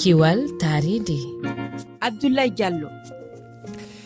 [0.00, 1.20] kiwal taridi
[2.00, 2.88] abdoulaye diallo.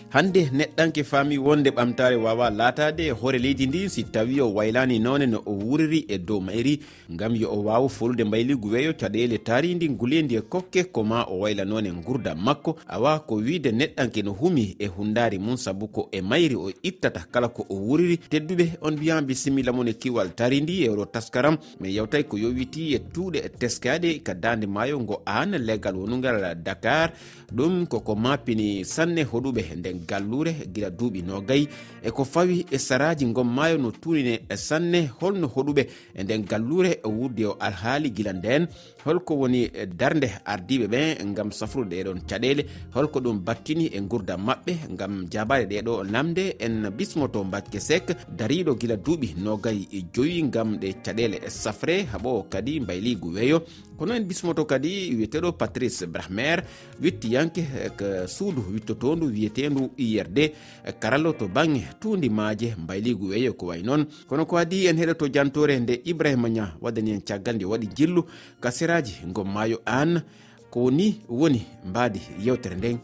[0.09, 4.99] hande neɗɗanke faami wonde ɓamtare wawa latade e hoore leydi ndi si tawi o waylani
[4.99, 6.81] none no o wuriri e dow mayri.
[7.11, 11.91] Gam yo o wawa folude mbayligu weeyo caɗele taridi gulendi e kokke koma o waylanone
[12.05, 12.77] gurdam makko.
[12.89, 17.27] Awa ko wiide neɗɗanke no humi e hundari mum saabu ko e mayri o ittata
[17.33, 18.17] kala ko o wuriri.
[18.31, 21.57] Tedduɓe on mbiya bisimilla mon e kiwal taridi e oɗo taskaram.
[21.81, 26.55] Mi yewtay ko yowiti e tuuɗe e teskade ka dande maayo ngo an leggal wonugal
[26.63, 27.13] dakar.
[27.53, 31.69] Ɗum koko mapini sanne hoɗuɓe nden gallure gila duuɓi nogayi.
[32.03, 35.87] E ko fawi e saraji gon maayo no e sanne holno hoɗuɓe.
[36.15, 38.67] E nden gallure e wurdi o alhaali gila nden
[39.05, 41.01] holko woni darde ardiɓe ɓe
[41.35, 46.57] gam safrude e ɗeɗon caɗele holko ɗum battini e gurdam maɓɓe gam jabade ɗeɗo lamde
[46.59, 52.07] en bismoto mbatke sek dariɗo gila duuɓi nogayi e joyi gam ɗe caɗele e safre.
[52.13, 53.63] Haɓo kadi mbayligu weeyo.
[53.97, 56.63] Kono en bismoto kadi wiyeteɗo patrice brahmer
[57.01, 60.53] wittiyanke e ko suudu wittotondu wiyetendu dow irde
[60.99, 64.07] karallo to bange tundi maaje mbayligu weeyo ko way noon.
[64.29, 67.87] Kono ko adi en heɗo to jantore nde ibrahima nia waddani en caggal nde waɗi
[67.95, 68.25] jillu
[68.61, 70.23] kasiraji gom maayo an
[70.71, 72.99] ko ni woni mbaadi yewtere nden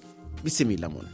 [0.44, 1.06] bisimilla mon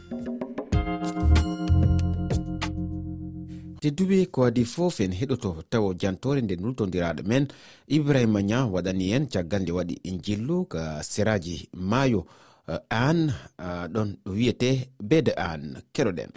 [3.81, 7.47] tedduɓe ko adi fof en heɗoto tawa jantore nde nultodiraɗo men.
[7.87, 12.25] Ibrahima nia waɗani en caggal nde waɗi jillu ka seraji maayo.
[12.69, 13.19] Eh, an
[13.65, 14.69] eh, ɗon ɗo wiyete
[15.09, 15.61] bede an
[15.93, 16.29] keɗoɗen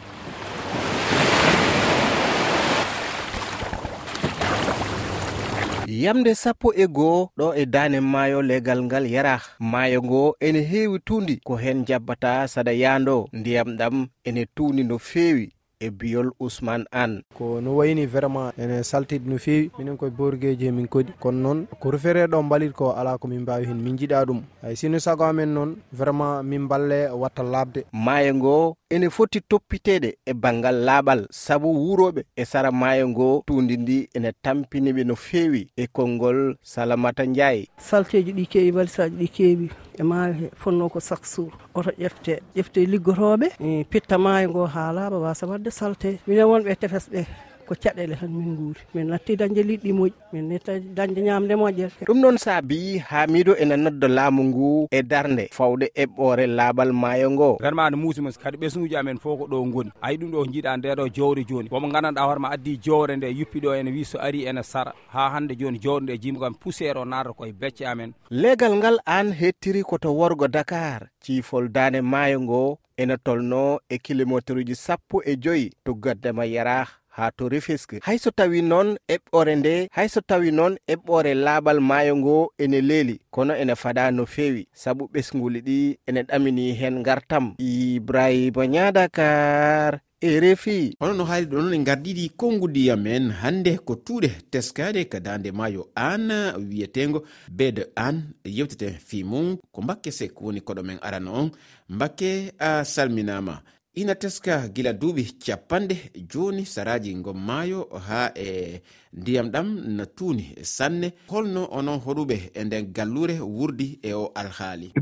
[6.03, 9.37] yamde sappo e go'o ɗo e dane maayo legal ngal yara.
[9.61, 11.37] Maayo ngo ene heewi tuundi.
[11.47, 15.47] Ko hen jabbata sada yaando ndiyam ɗam ene tuundi no feewi.
[15.83, 17.23] e biyol ousmane anne.
[17.35, 21.39] Ko no wayni vraiment ene saltide no fewi minen koye borgueji e min koɗi kono
[21.43, 24.41] noon ko refere ɗo mbalit ko ala komin mbawi hen min jiiɗa ɗum.
[24.63, 27.85] Hay sino sago amen noon vraiment min balle watta labde.
[27.93, 33.77] Maayo ngo ene foti toppiteɗe e bangal laaɓal sabu wuroɓe e sara maayo ngo tundi
[33.83, 39.67] ndi ene tampiniɓe no feewi e konngol salamata ndiaye salteji ɗi keewi walisaji ɗi keewi
[39.99, 44.67] e maayo he fonno ko chaque jour oto ƴefte ƴefte liggotoɓe e pitta maayo ngo
[44.75, 46.19] ha laaɓa wasa wadde salte.
[46.27, 47.25] Minen wonɓe e tefes ɓe.
[47.73, 48.81] ko caɗele tan min guuri.
[48.95, 50.13] Min natti dañde liɗɗi moƴƴi.
[50.33, 52.05] Min netta dañde ñamde moƴƴere.
[52.07, 57.57] Ɗum noon saabi hamido ene nodda laamu ngu e darde fawde eɓɓore laaɓal maayo ngo.
[57.61, 60.77] Vraiment no muusima kadi ɓesnuji amen fof ko ɗo goni ayi ɗum ɗo jiiɗa e
[60.77, 64.63] ndeɗo jowre joni womo gandanɗa hoorema addi jowre nde yuppiɗo ene wi so ari ene
[64.63, 64.93] sara.
[65.13, 68.13] Ha hande joni jowre nde jimi kam poussiére o naata koye becce amen.
[68.31, 71.09] Leegal ngal an hettiri koto worgo dakar.
[71.21, 77.02] Ciifol dane maayo ngo ene tolno e kilométre uji sappo e joyi to gaddema yarah
[77.17, 78.01] ha to refeske.
[78.03, 83.53] Hayso tawi noon eɓɓore nde hayso tawi noon eɓɓore laaɓal maayo ngo ene leeli kono
[83.63, 84.63] ene fada no feewi.
[84.73, 85.79] Saabu ɓesguli ɗi
[86.09, 93.01] ene ɗamini hen gartam ibrahima nyadakar e refi hono no haali noon en gardiɗi konngudiyam
[93.03, 96.31] men hannde ko tuuɗe teskade ka dande maayo an
[96.69, 101.51] wiyetego bede an yewteten fi mum ko mbakke sek woni koɗo men arana on.
[101.89, 103.63] Mbakke a salminama
[103.95, 105.97] ina teska gila duuɓi capanɗe
[106.33, 108.81] joni saraji gon maayo ha e
[109.13, 109.67] ndiyam ɗam
[109.97, 111.13] no tuuni sanne.
[111.29, 114.93] Holno onon hoɗuɓe e nden gallure wurdi e o alhaali.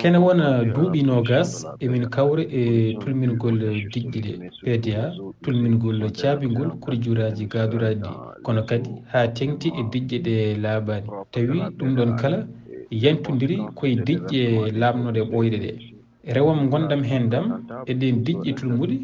[0.00, 3.58] Kene wona duuɓi nogas emin kawre e tulmingol
[3.90, 5.12] diƴƴiɗe pda
[5.42, 11.96] tulmingol caabingol kurjuraji gaduraji ɗi kono kadi ha tengti e diƴƴe ɗe laaɓani tawi ɗum
[11.96, 12.46] ɗon kala
[12.90, 15.91] yantodiri koye diƴƴe laamnoɗe ɓoyɗe ɗe.
[16.24, 17.46] rewam gonɗam hen dam
[17.86, 18.96] eɗen diƴƴi tulmuɗe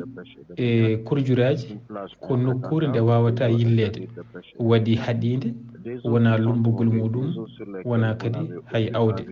[0.56, 1.78] e kurjuraji
[2.20, 4.08] ko nokkure nde wawata yillede
[4.58, 5.48] waɗi haɗide
[6.04, 7.26] wona lumbugol muɗum
[7.84, 8.38] wona kadi
[8.72, 9.22] hay awde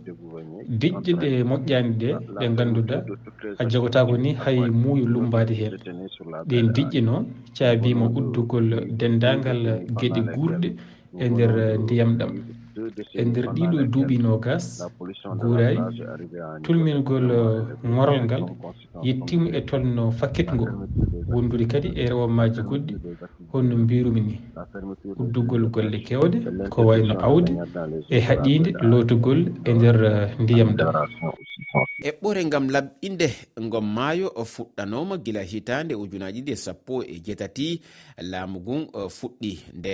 [0.80, 2.08] diƴƴe ɗe moƴƴaani ɗe
[2.41, 2.97] ɗe ganduɗa
[3.58, 5.72] a jogotako ni hay muuyo lumbade hen
[6.48, 7.24] ɗen diƴƴi noon
[7.56, 8.68] caabima uddugol
[8.98, 9.62] dendagal
[9.98, 10.68] gueɗe gurɗe
[11.22, 12.32] e nder ndiyam ɗam
[13.21, 14.65] e nder ɗiɗo duuɓi nogas
[15.41, 15.77] guuray
[16.65, 17.63] tulmingol eh,
[17.95, 18.45] ŋorol ngal
[19.07, 20.71] yettima e tolno fakkitgol
[21.33, 22.95] wondude kadi e rewamaaji goɗɗi
[23.53, 24.34] honno mbirumi ni.
[25.23, 26.39] Uddugol golle kewɗe
[26.73, 27.39] ko wayno no
[28.17, 30.95] e haɗide lootugol e nder eh, ndiyam ɗam
[32.09, 33.28] eɓɓore gam laɓɓinde
[33.73, 37.81] gom maayo e fuɗɗanoma gila hitande ujunaji ɗi e sappo e jeetati
[38.31, 39.93] laamu ngun e fuɗɗi nde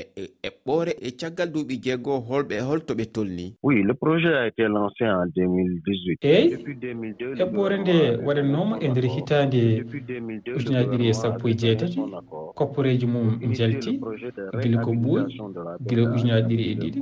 [0.49, 3.55] eɓɓore e caggal duuɓi jeego holɓe holto ɓe tolni.
[3.63, 6.47] Oui le projet a été lancé en 2018 eyi
[7.45, 7.97] eɓɓore nde
[8.27, 9.61] waɗannoma e nder hitande
[10.57, 11.99] ujunaji ɗiɗi e sappo e jeetati.
[12.55, 14.01] koppareji mum jalti
[14.63, 15.25] gila ko ɓuuri
[15.89, 17.01] gila ujunaji ɗiɗi e ɗiɗi.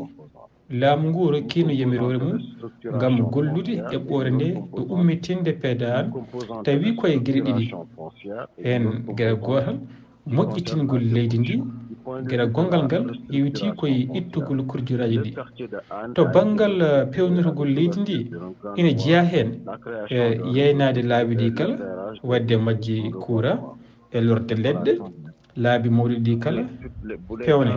[0.70, 2.38] laamu ngu rokkino yamirore mum
[2.96, 6.04] ngam gollude eɓɓore nde e ummitinde peedal
[6.64, 7.66] tawi koye geɗe ɗiɗi.
[8.64, 8.84] Heen
[9.16, 9.76] geɗal gootal
[10.34, 11.54] moƴƴitingol leydi ndi
[12.28, 15.30] geɗa gongal ngal yewti koye ittugol kurdiraji ɗi
[16.14, 18.16] to baŋngal uh, pewnirgol leydi ndi
[18.78, 19.48] ina jeeya heen
[20.14, 21.74] e uh, yeynade laabi ɗi kala
[22.28, 23.52] wadde majji kuura
[24.16, 24.92] e lorde leɗɗe.
[25.62, 26.62] laabi mawɗi ɗi kala
[27.44, 27.74] pewne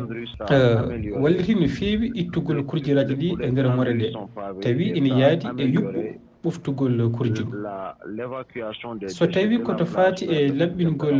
[1.21, 4.07] walliti no feewi ittugol kurjiraji ɗi e ndeer more ɗe
[4.61, 6.01] tawi ina yaadi e yuɓɓu
[6.43, 7.45] ɓoftugol kurju
[9.07, 11.19] so tawi koto faati e laɓɓingol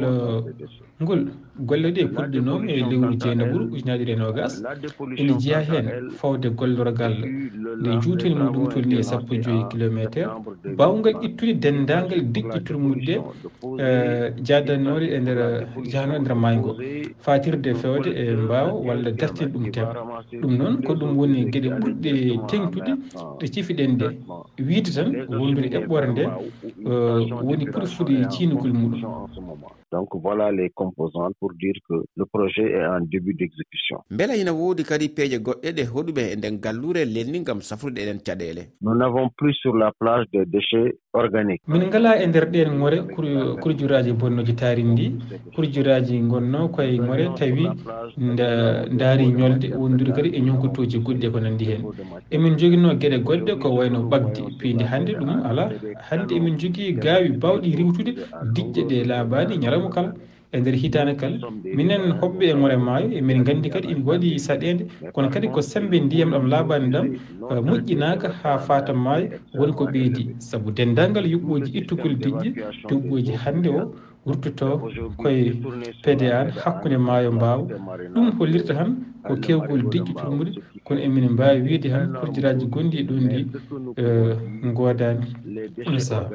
[1.02, 1.22] ngol
[1.60, 2.40] golle ɗe puɗɗi
[2.74, 4.54] e lewru jeenaɓuru ujunaji ɗe nogas
[5.20, 5.88] ene jeeya heen
[6.20, 7.14] fawde gollorgal
[7.82, 10.22] nde juutel muɗum tolni e sappo joyi kilométre
[10.78, 13.16] bawgal ittude denndaangal diƴƴitur mudde
[14.48, 15.40] jadannoɗe e nder
[15.92, 16.72] jahano e nder maygo
[17.26, 19.88] fatirde fewde e mbaawa walla dartide ɗum tem
[20.42, 22.12] ɗum noon ko ɗum woni geɗe ɓurɗe
[22.50, 22.92] tengtude
[23.40, 24.08] ɗe cifiɗen nde
[24.68, 25.10] wiide tan
[25.40, 26.24] wondude eɓɓore nde
[27.48, 29.02] woni ɓuri fude ciinugol muɗum
[29.96, 34.36] donc voilà les composantes pour dire que le projet est en début d' exécution beela
[34.42, 38.64] ina woodi kadi peeje goɗɗe ɗe hoɗuɓe e nden gallure lelni ngam safrude eɗen caɗele.
[38.82, 41.62] Nous n'avons plus sur la plage des déchets organiques.
[41.68, 42.98] Min ngala e nder ɗen ŋore
[43.62, 45.06] kurjuraji bonnoji taari ndi.
[45.56, 47.66] Kurjuraji gonno koye ŋore tawi
[49.00, 51.82] daari ñolde wondude kadi e ñonkotoji goɗɗi e ko nanndi heen.
[52.32, 55.64] Emin joguino geɗe goɗɗe ko wayno ɓagdi piinde hannde ɗum ala
[56.10, 58.12] hannde emin jogii gaawi baawɗi riwtude
[58.54, 60.14] diƴƴe ɗe laabaani ñalawma jaamu kala
[60.52, 61.38] e nder hitande kala.
[61.78, 64.84] Minen hoɓɓe e ŋore maayo emin nganndi kadi ina waɗi saɗeende
[65.14, 67.06] kono kadi ko sembe ndiyam ɗam laaɓani ɗam
[67.52, 69.26] uh, moƴƴinaaka haa fatan maayo
[69.58, 72.50] woni ko ɓeydi sabu denndaangal yuɓɓooji ittugol diƴƴe
[72.90, 73.82] yuɓɓooji hannde o
[74.26, 74.68] wurtoto
[75.18, 75.52] koye
[76.04, 77.64] pda hakkunde maayo mbaawa.
[78.14, 78.90] Ɗum hollirta tan
[79.28, 80.52] ko kewgol diƴƴi diƴƴitirmude
[80.84, 85.26] kono emine mbawi wiide han projiraji gonɗi ɗon ndi godani
[85.86, 86.30] ɗum saaha.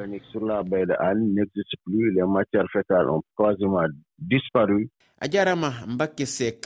[5.21, 6.63] a jarama mbakke sek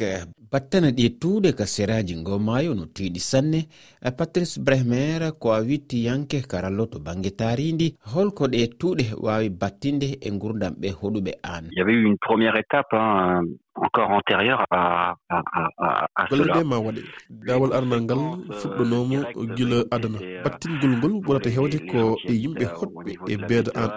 [0.52, 3.68] battana ɗi tuuɗe ka seraji gomayo no tiiɗi sanne.
[4.18, 10.18] Patrice brehmer ko a witti yanke karallo to banggue taridi holko ɗe tuuɗe wawi battinde
[10.22, 11.66] e gurdam ɓe hoɗuɓe an
[13.76, 18.20] encore antérieur à à, à, gollirɗe ma waɗe dawol arnal ngal
[18.60, 19.18] fuɗɗonomo
[19.56, 20.20] gila adana.
[20.44, 23.92] battingol ngol ɓurata hewde ko e yimɓe hoɗɓe e beeda an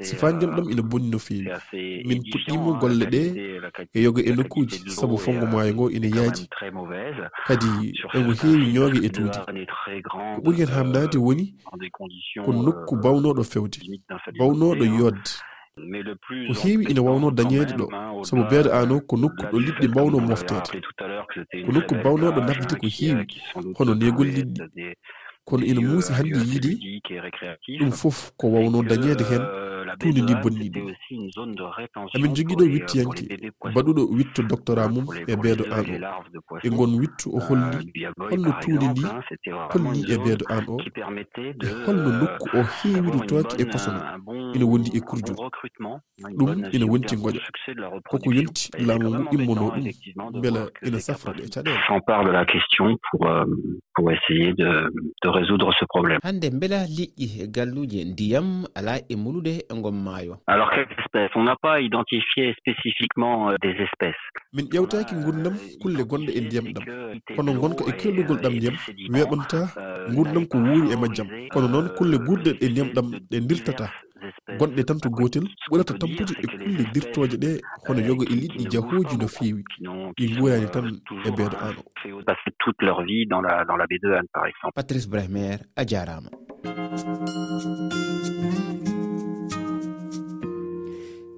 [0.00, 1.46] o so fanjam ɗam ina bonni no fewi
[2.06, 3.22] min puɗɗima golle ɗe
[3.94, 6.44] e yoga e nokkuji saabu fongo maayo e ngo ina yaaji.
[7.46, 7.70] kadi
[8.14, 9.38] emo heewi ñoogue e tuudi
[10.10, 11.44] ko ɓuri hen hamdade woni
[12.44, 13.78] ko nokku bawnoɗo fewde
[14.38, 15.30] bawnoɗo yodde.
[15.76, 17.86] ko heewi ina wawno dañeede ɗo.
[18.24, 20.68] sabu beede ano ko nokku ɗo liɗɗi mbawno moftede
[21.64, 23.24] ko nokku mbawnoɗo nafdete ko heewi
[23.76, 24.94] hono negol liɗɗi
[25.44, 26.72] kono ina muusi hannde yiide
[27.78, 29.44] ɗum fof ko wawno dañeede heen
[29.98, 30.86] tuundi ndi bonni ɗum
[32.14, 33.24] emin jogii ɗo wittiyanke
[33.74, 35.84] baɗuɗo witto doctorat mum e beedo an
[36.52, 36.58] o.
[36.62, 37.78] e ngon wittu o holli
[38.30, 39.02] holno tuundi ndi
[39.72, 40.76] holli e beedo an o
[41.66, 44.00] e holno nokku o heewiri toonki e posono
[44.54, 45.36] ina wondi e kurjum
[46.38, 47.40] ɗum ina wonti goƴa
[48.10, 51.78] koko yonti laamu ngu immono ɗum mbela ina safra ɗe caɗele.
[53.94, 54.90] pour essayer de,
[55.22, 56.18] de résoudre ce problème.
[56.22, 60.36] Hannde mbela liƴƴi e galluuji ndiyam ala e mulude e konngol maayo.
[60.46, 61.30] Alors quelle espèce?
[61.34, 64.22] On n'a pas identifié spécifiquement euh, des espèces.
[64.52, 66.84] Min ƴewtaaki ngurdam kulle gonɗe e ndiyam ɗam.
[67.36, 68.76] Kono gonka e kellugol ɗam ndiyam
[69.12, 69.60] weeɓonta
[70.12, 71.28] ngurdam ko wuuri e majjam.
[71.52, 73.88] Kono noon kulle gurɗe e ndiyam ɗam ɗe ndirtata.
[74.58, 77.50] Gonɗe tan to gootel ɓurata tampude e kulle dirtooje ɗe
[77.86, 79.62] hono yoga e liɗɗi jahooji no feewi.
[80.16, 80.86] Ɗi nguurani tan
[81.26, 81.74] e beedo an
[84.64, 84.70] o.
[84.74, 86.30] Patrice brahimer a jaaraama.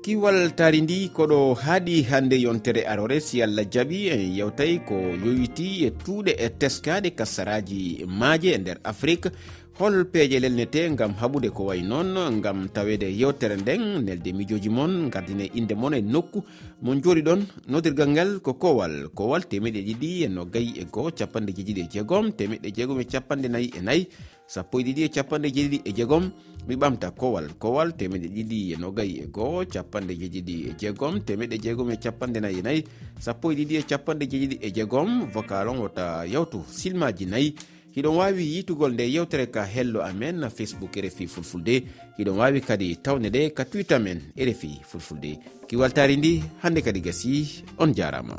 [0.05, 5.69] kiwal tari ndi koɗo haaɗi hande yontere arore si allah jaaɓi en yewtay ko yowiti
[5.87, 9.33] e tuuɗe e teskaɗe kassaraji maaje e nder afrique.
[9.79, 15.09] Hol peeje lelnete gam haɓude ko way noon gam tawede yewtere nden nelde mijoji moon
[15.11, 16.45] gardine inde moon e nokku.
[16.83, 21.53] Mo jooɗi ɗon nodirgal ngal ko kowal kowal temeɗe ɗiɗi e noggayi e goho capanɗe
[21.57, 24.05] jeeɗiɗi e jeegom temeɗe jeegom e capanɗe nayyi e nayyi
[24.47, 26.31] sappo e ɗiɗi e capanɗe jeeɗiɗi e jeegom
[26.69, 31.59] mi ɓamta kowal kowal temeɗe ɗiɗi e nogayi e goho capanɗe jeeɗiɗi e jeegom temeɗe
[31.59, 32.85] jeegom e capanɗe nayi e nayyi
[33.21, 37.55] sappo e ɗiɗi e capanɗe jeeɗiɗi e jeegom vocal on wota yawtu silmaji nayyi
[37.95, 41.85] hiɗon wawi yitugol nde yewtere ka hello amen facebook rfi fulfulde.
[42.19, 45.39] Hiɗon wawi kadi tawne ɗe ka twitter men rfi fulfulde.
[45.69, 48.37] Kiwaltari ndi hande kadi gasi on jarama